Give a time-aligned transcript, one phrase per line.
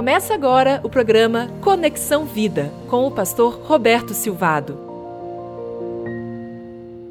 [0.00, 4.89] Começa agora o programa Conexão Vida com o pastor Roberto Silvado.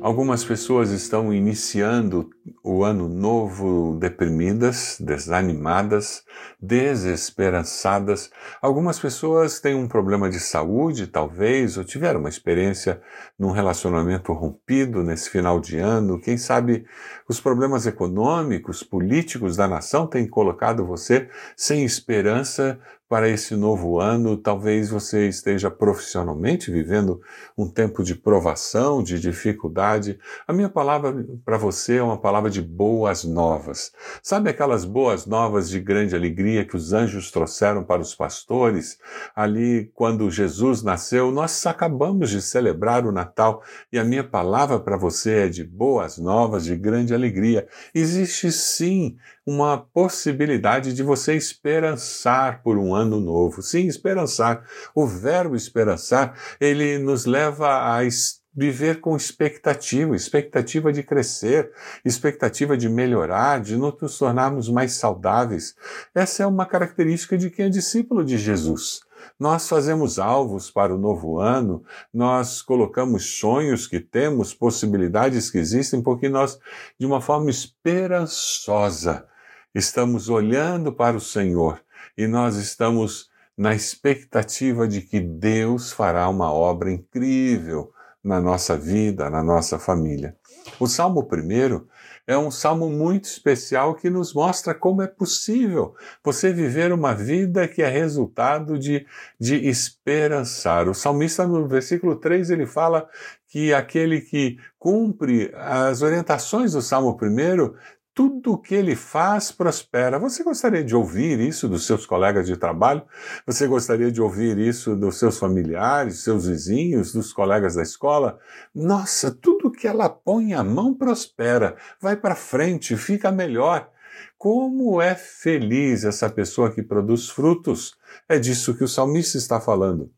[0.02, 2.30] Algumas pessoas estão iniciando
[2.64, 6.24] o ano novo deprimidas, desanimadas,
[6.58, 8.32] desesperançadas.
[8.62, 13.02] Algumas pessoas têm um problema de saúde, talvez, ou tiveram uma experiência
[13.38, 16.22] num relacionamento rompido nesse final de ano.
[16.22, 16.86] Quem sabe
[17.28, 24.38] os problemas econômicos, políticos da nação têm colocado você sem esperança para esse novo ano.
[24.38, 27.20] Talvez você esteja profissionalmente vivendo
[27.58, 30.20] um tempo de provação, de dificuldade.
[30.48, 33.92] A minha palavra para você é uma palavra de boas novas.
[34.22, 39.00] Sabe aquelas boas novas de grande alegria que os anjos trouxeram para os pastores
[39.36, 41.32] ali quando Jesus nasceu?
[41.32, 46.20] Nós acabamos de celebrar o Natal e a minha palavra para você é de boas
[46.20, 47.68] novas, de grande alegria.
[47.96, 49.18] Existe sim
[49.50, 53.64] uma possibilidade de você esperançar por um ano novo.
[53.64, 54.64] Sim, esperançar.
[54.94, 58.08] O verbo esperançar, ele nos leva a
[58.56, 61.72] viver com expectativa, expectativa de crescer,
[62.06, 65.76] expectativa de melhorar, de nos tornarmos mais saudáveis.
[66.14, 69.00] Essa é uma característica de quem é discípulo de Jesus.
[69.40, 71.84] Nós fazemos alvos para o novo ano,
[72.14, 76.60] nós colocamos sonhos que temos, possibilidades que existem, porque nós,
[77.00, 79.26] de uma forma esperançosa,
[79.74, 81.82] estamos olhando para o Senhor
[82.18, 87.92] e nós estamos na expectativa de que Deus fará uma obra incrível
[88.24, 90.36] na nossa vida, na nossa família.
[90.80, 91.88] O Salmo 1
[92.28, 97.68] é um salmo muito especial que nos mostra como é possível você viver uma vida
[97.68, 99.04] que é resultado de,
[99.40, 100.88] de esperançar.
[100.88, 103.10] O salmista, no versículo 3, ele fala
[103.48, 107.74] que aquele que cumpre as orientações do Salmo 1
[108.20, 110.20] tudo o que ele faz prospera.
[110.20, 113.02] Você gostaria de ouvir isso dos seus colegas de trabalho?
[113.48, 118.38] Você gostaria de ouvir isso dos seus familiares, seus vizinhos, dos colegas da escola?
[118.76, 123.90] Nossa, tudo que ela põe a mão prospera, vai para frente, fica melhor.
[124.38, 127.96] Como é feliz essa pessoa que produz frutos?
[128.28, 130.12] É disso que o salmista está falando.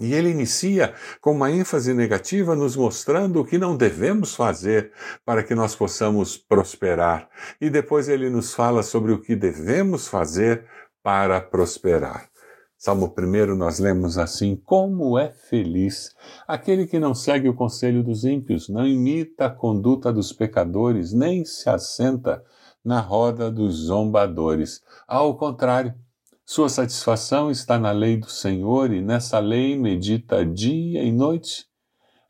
[0.00, 4.92] E ele inicia com uma ênfase negativa, nos mostrando o que não devemos fazer
[5.24, 7.28] para que nós possamos prosperar.
[7.60, 10.64] E depois ele nos fala sobre o que devemos fazer
[11.02, 12.28] para prosperar.
[12.76, 16.14] Salmo 1 nós lemos assim: Como é feliz
[16.46, 21.44] aquele que não segue o conselho dos ímpios, não imita a conduta dos pecadores, nem
[21.44, 22.40] se assenta
[22.84, 24.80] na roda dos zombadores.
[25.08, 25.92] Ao contrário,
[26.50, 31.66] sua satisfação está na lei do Senhor e nessa lei medita dia e noite.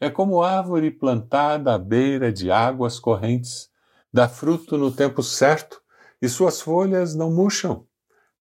[0.00, 3.70] É como árvore plantada à beira de águas correntes,
[4.12, 5.80] dá fruto no tempo certo
[6.20, 7.86] e suas folhas não murcham.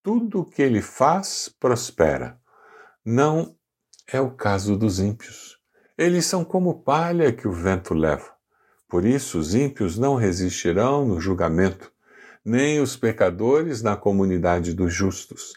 [0.02, 2.40] Tudo o que ele faz prospera.
[3.06, 3.56] Não
[4.12, 5.60] é o caso dos ímpios.
[5.96, 8.32] Eles são como palha que o vento leva.
[8.90, 11.94] Por isso, os ímpios não resistirão no julgamento,
[12.44, 15.54] nem os pecadores na comunidade dos justos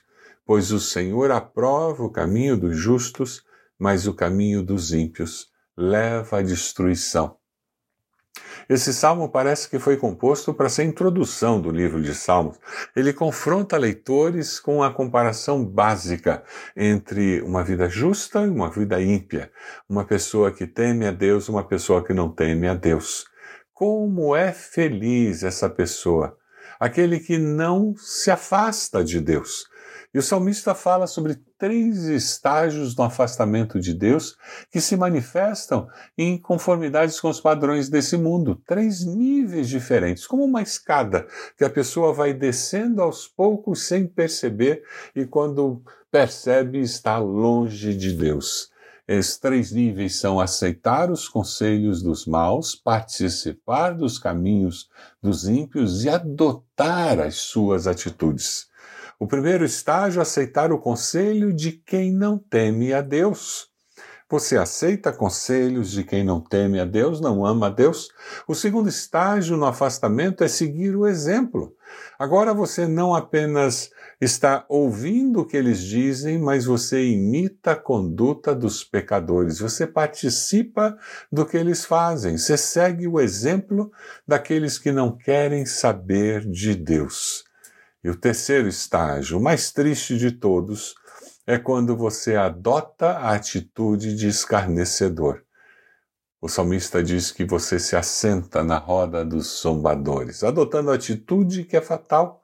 [0.51, 3.45] pois o Senhor aprova o caminho dos justos,
[3.79, 5.47] mas o caminho dos ímpios
[5.77, 7.37] leva à destruição.
[8.69, 12.59] Esse salmo parece que foi composto para ser introdução do livro de Salmos.
[12.97, 16.43] Ele confronta leitores com a comparação básica
[16.77, 19.53] entre uma vida justa e uma vida ímpia,
[19.89, 23.25] uma pessoa que teme a Deus uma pessoa que não teme a Deus.
[23.73, 26.37] Como é feliz essa pessoa,
[26.81, 29.70] aquele que não se afasta de Deus,
[30.13, 34.37] e o salmista fala sobre três estágios do afastamento de Deus
[34.71, 35.89] que se manifestam
[36.19, 38.61] em conformidades com os padrões desse mundo.
[38.67, 41.27] Três níveis diferentes, como uma escada
[41.57, 44.83] que a pessoa vai descendo aos poucos sem perceber
[45.15, 48.71] e quando percebe está longe de Deus.
[49.07, 54.89] Esses três níveis são aceitar os conselhos dos maus, participar dos caminhos
[55.21, 58.70] dos ímpios e adotar as suas atitudes.
[59.23, 63.69] O primeiro estágio é aceitar o conselho de quem não teme a Deus.
[64.31, 68.09] Você aceita conselhos de quem não teme a Deus, não ama a Deus?
[68.49, 71.77] O segundo estágio no afastamento é seguir o exemplo.
[72.19, 78.55] Agora você não apenas está ouvindo o que eles dizem, mas você imita a conduta
[78.55, 79.59] dos pecadores.
[79.59, 80.97] Você participa
[81.31, 82.39] do que eles fazem.
[82.39, 83.93] Você segue o exemplo
[84.27, 87.50] daqueles que não querem saber de Deus.
[88.03, 90.95] E o terceiro estágio, o mais triste de todos,
[91.47, 95.45] é quando você adota a atitude de escarnecedor.
[96.41, 101.77] O salmista diz que você se assenta na roda dos zombadores, adotando a atitude que
[101.77, 102.43] é fatal.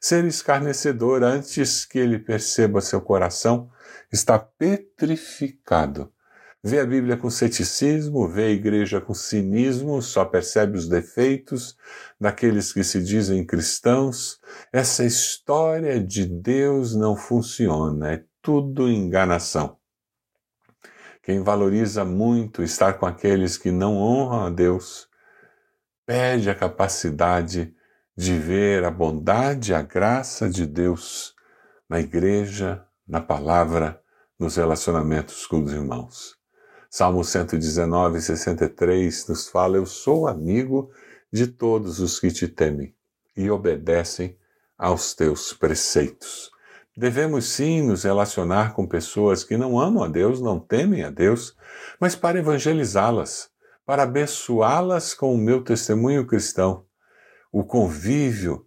[0.00, 3.68] ser escarnecedor antes que ele perceba seu coração
[4.12, 6.12] está petrificado.
[6.62, 11.76] Vê a Bíblia com ceticismo, vê a igreja com cinismo, só percebe os defeitos
[12.20, 14.40] daqueles que se dizem cristãos.
[14.72, 19.78] Essa história de Deus não funciona, é tudo enganação.
[21.22, 25.08] Quem valoriza muito estar com aqueles que não honram a Deus,
[26.04, 27.72] perde a capacidade
[28.16, 31.36] de ver a bondade a graça de Deus
[31.88, 34.02] na igreja, na palavra,
[34.36, 36.37] nos relacionamentos com os irmãos.
[36.90, 40.90] Salmo 119, 63 nos fala: Eu sou amigo
[41.30, 42.94] de todos os que te temem
[43.36, 44.38] e obedecem
[44.76, 46.50] aos teus preceitos.
[46.96, 51.54] Devemos sim nos relacionar com pessoas que não amam a Deus, não temem a Deus,
[52.00, 53.50] mas para evangelizá-las,
[53.84, 56.86] para abençoá-las com o meu testemunho cristão.
[57.52, 58.66] O convívio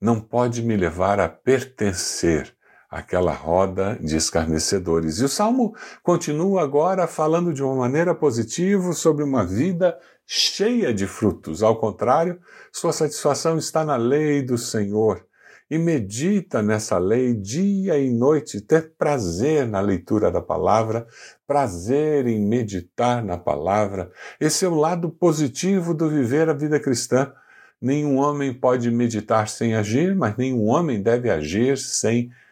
[0.00, 2.52] não pode me levar a pertencer
[2.90, 5.18] àquela roda de escarnecedores.
[5.18, 9.96] E o salmo continua agora falando de uma maneira positiva sobre uma vida
[10.26, 11.62] cheia de frutos.
[11.62, 12.40] Ao contrário,
[12.72, 15.24] sua satisfação está na lei do Senhor
[15.70, 21.06] e medita nessa lei dia e noite, ter prazer na leitura da palavra,
[21.46, 24.10] prazer em meditar na palavra.
[24.40, 27.32] Esse é o lado positivo do viver a vida cristã.
[27.80, 32.49] Nenhum homem pode meditar sem agir, mas nenhum homem deve agir sem meditar.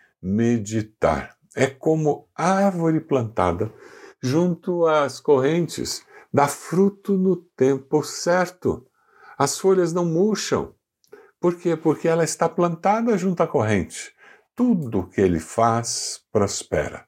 [1.55, 3.73] É como árvore plantada
[4.21, 8.87] junto às correntes, dá fruto no tempo certo.
[9.37, 10.75] As folhas não murcham,
[11.41, 11.77] por quê?
[11.77, 14.13] Porque ela está plantada junto à corrente.
[14.57, 17.07] Tudo que ele faz prospera.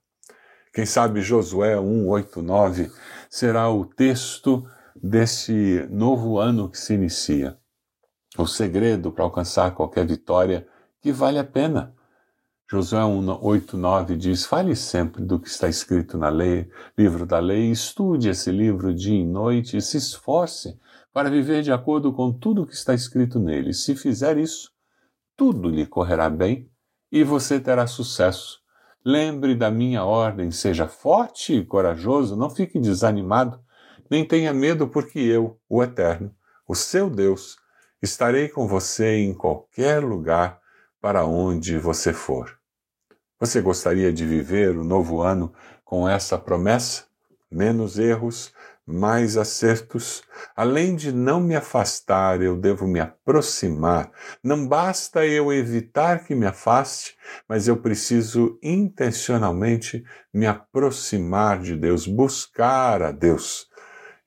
[0.73, 2.93] Quem sabe Josué 1:8-9
[3.29, 4.65] será o texto
[4.95, 7.59] desse novo ano que se inicia.
[8.39, 10.65] O segredo para alcançar qualquer vitória
[11.01, 11.93] que vale a pena.
[12.73, 18.29] Josué 1:8-9 diz: Fale sempre do que está escrito na lei, livro da lei, estude
[18.29, 20.79] esse livro dia e noite e se esforce
[21.13, 23.75] para viver de acordo com tudo o que está escrito nele.
[23.75, 24.71] Se fizer isso,
[25.37, 26.71] tudo lhe correrá bem
[27.11, 28.61] e você terá sucesso.
[29.05, 33.61] Lembre da minha ordem, seja forte e corajoso, não fique desanimado,
[34.09, 36.33] nem tenha medo, porque eu, o Eterno,
[36.69, 37.57] o seu Deus,
[38.01, 40.61] estarei com você em qualquer lugar
[41.01, 42.60] para onde você for.
[43.41, 45.51] Você gostaria de viver o novo ano
[45.83, 47.05] com essa promessa?
[47.51, 48.53] Menos erros,
[48.87, 50.23] mais acertos.
[50.55, 54.13] Além de não me afastar, eu devo me aproximar.
[54.45, 57.17] Não basta eu evitar que me afaste,
[57.49, 60.05] mas eu preciso intencionalmente
[60.35, 63.69] me aproximar de Deus, buscar a Deus.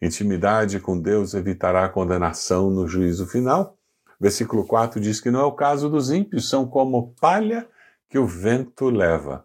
[0.02, 3.78] Intimidade com Deus evitará a condenação no juízo final.
[4.20, 7.68] Versículo 4 diz que não é o caso dos ímpios, são como palha
[8.14, 9.44] que o vento leva.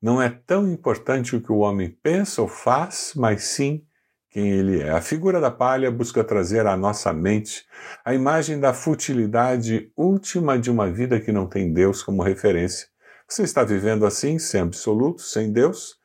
[0.00, 3.84] Não é tão importante o que o homem pensa ou faz, mas sim
[4.30, 4.90] quem ele é.
[4.90, 7.66] A figura da palha busca trazer à nossa mente
[8.04, 12.86] a imagem da futilidade última de uma vida que não tem Deus como referência.
[13.28, 15.96] Você está vivendo assim, sem absoluto, sem Deus?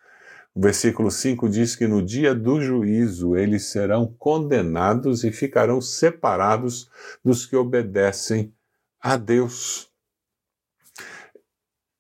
[0.56, 6.90] O versículo 5 diz que no dia do juízo eles serão condenados e ficarão separados
[7.24, 8.52] dos que obedecem
[9.00, 9.94] a Deus.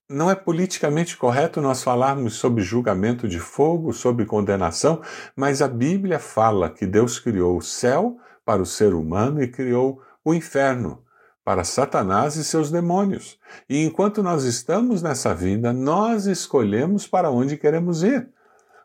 [0.07, 5.01] Não é politicamente correto nós falarmos sobre julgamento de fogo, sobre condenação,
[5.35, 9.99] mas a Bíblia fala que Deus criou o céu para o ser humano e criou
[10.23, 11.03] o inferno
[11.43, 13.39] para Satanás e seus demônios.
[13.67, 18.29] E enquanto nós estamos nessa vida, nós escolhemos para onde queremos ir.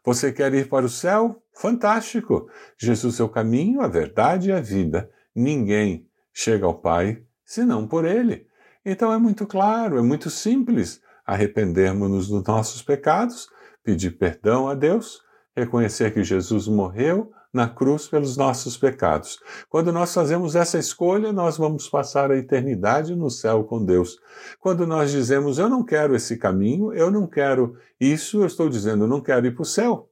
[0.03, 1.43] Você quer ir para o céu?
[1.53, 2.49] Fantástico!
[2.79, 5.11] Jesus é o caminho, a verdade e a vida.
[5.37, 8.47] Ninguém chega ao Pai senão por Ele.
[8.83, 13.49] Então é muito claro, é muito simples arrependermos-nos dos nossos pecados,
[13.85, 15.21] pedir perdão a Deus,
[15.57, 19.39] reconhecer que Jesus morreu na cruz pelos nossos pecados.
[19.69, 24.19] Quando nós fazemos essa escolha, nós vamos passar a eternidade no céu com Deus.
[24.59, 29.05] Quando nós dizemos, eu não quero esse caminho, eu não quero isso, eu estou dizendo,
[29.05, 30.10] eu não quero ir para o céu.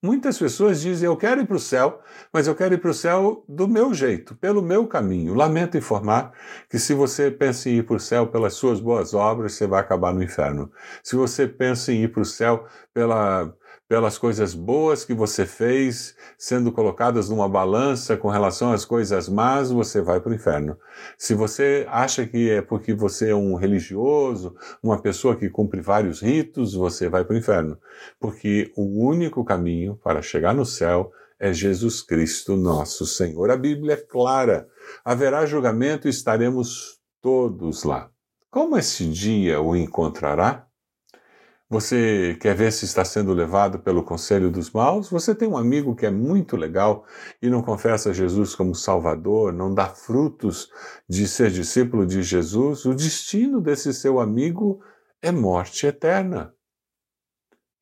[0.00, 2.00] Muitas pessoas dizem: Eu quero ir para o céu,
[2.32, 5.34] mas eu quero ir para o céu do meu jeito, pelo meu caminho.
[5.34, 6.32] Lamento informar
[6.70, 9.80] que, se você pensa em ir para o céu pelas suas boas obras, você vai
[9.80, 10.70] acabar no inferno.
[11.02, 12.64] Se você pensa em ir para o céu
[12.94, 13.52] pela,
[13.88, 19.70] pelas coisas boas que você fez, sendo colocadas numa balança com relação às coisas más,
[19.70, 20.76] você vai para o inferno.
[21.16, 26.20] Se você acha que é porque você é um religioso, uma pessoa que cumpre vários
[26.20, 27.78] ritos, você vai para o inferno.
[28.20, 33.50] Porque o único caminho para chegar no céu é Jesus Cristo, nosso Senhor.
[33.50, 34.68] A Bíblia é clara.
[35.02, 38.10] Haverá julgamento e estaremos todos lá.
[38.50, 40.67] Como esse dia o encontrará?
[41.70, 45.10] Você quer ver se está sendo levado pelo conselho dos maus?
[45.10, 47.04] Você tem um amigo que é muito legal
[47.42, 50.70] e não confessa Jesus como Salvador, não dá frutos
[51.06, 52.86] de ser discípulo de Jesus?
[52.86, 54.82] O destino desse seu amigo
[55.20, 56.54] é morte eterna.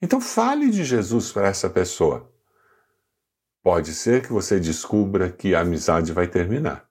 [0.03, 2.29] Então fale de Jesus para essa pessoa.
[3.63, 6.86] Pode ser que você descubra que a amizade vai terminar.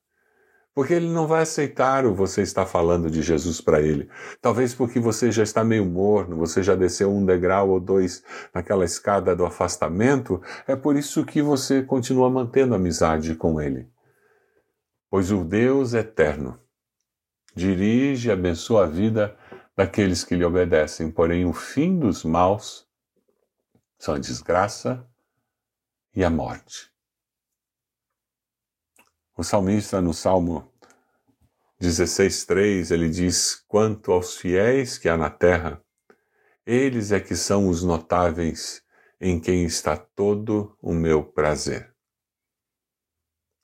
[0.75, 4.10] Porque ele não vai aceitar o você está falando de Jesus para ele.
[4.41, 8.22] Talvez porque você já está meio morno, você já desceu um degrau ou dois
[8.53, 13.88] naquela escada do afastamento, é por isso que você continua mantendo amizade com ele.
[15.10, 16.60] Pois o Deus eterno
[17.55, 19.38] dirige e abençoa a vida
[19.77, 22.86] daqueles que lhe obedecem, porém o fim dos maus
[23.98, 25.08] são a desgraça
[26.13, 26.94] e a morte.
[29.38, 30.72] O salmista, no Salmo
[31.82, 35.82] 16,3, ele diz: Quanto aos fiéis que há na terra,
[36.65, 38.82] eles é que são os notáveis
[39.20, 41.94] em quem está todo o meu prazer.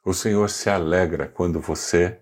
[0.04, 2.22] O Senhor se alegra quando você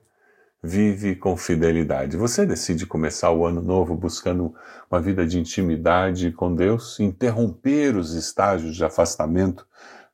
[0.62, 2.18] vive com fidelidade.
[2.18, 4.54] Você decide começar o ano novo buscando
[4.92, 9.66] uma vida de intimidade com Deus, interromper os estágios de afastamento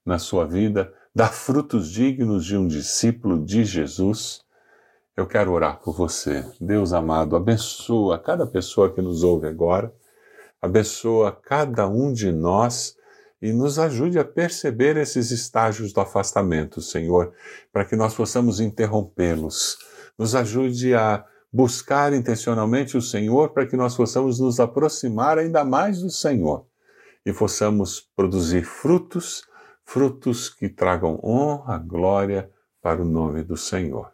[0.06, 4.42] na sua vida, dar frutos dignos de um discípulo de Jesus.
[5.16, 6.46] Eu quero orar por você.
[6.60, 9.94] Deus amado, abençoa cada pessoa que nos ouve agora,
[10.62, 12.98] abençoa cada um de nós
[13.42, 17.32] e nos ajude a perceber esses estágios do afastamento, Senhor,
[17.72, 19.78] para que nós possamos interrompê-los.
[20.18, 26.02] Nos ajude a buscar intencionalmente o Senhor para que nós possamos nos aproximar ainda mais
[26.02, 26.66] do Senhor
[27.26, 29.44] e possamos produzir frutos
[29.86, 32.52] frutos que tragam honra, glória
[32.82, 34.12] para o nome do Senhor.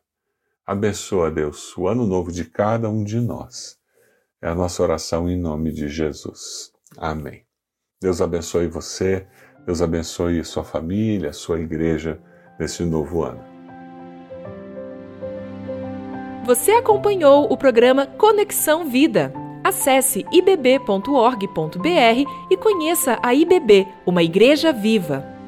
[0.66, 3.78] Abençoa, Deus, o ano novo de cada um de nós.
[4.42, 6.72] É a nossa oração em nome de Jesus.
[6.98, 7.46] Amém.
[8.00, 9.28] Deus abençoe você,
[9.66, 12.22] Deus abençoe sua família, sua igreja
[12.60, 13.44] nesse novo ano.
[16.46, 19.32] Você acompanhou o programa Conexão Vida.
[19.64, 21.78] Acesse ibb.org.br
[22.50, 25.41] e conheça a IBB, uma igreja viva.